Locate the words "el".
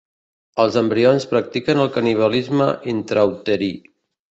1.85-1.93